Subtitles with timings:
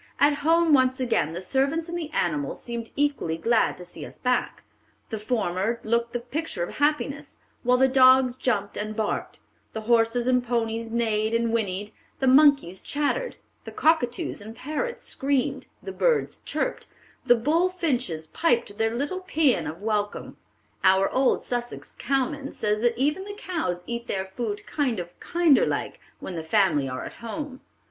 [0.19, 4.17] At home once again, the servants and the animals seemed equally glad to see us
[4.17, 4.63] back;
[5.11, 9.41] the former looked the picture of happiness, while the dogs jumped and barked;
[9.73, 15.67] the horses and ponies neighed and whinnied; the monkeys chattered; the cockatoos and parrots screamed;
[15.83, 16.87] the birds chirped;
[17.23, 20.35] the bullfinches piped their little paean of welcome....
[20.83, 25.67] Our old Sussex cowman says that even the cows eat their food 'kind of kinder
[25.67, 27.61] like' when the family are at home.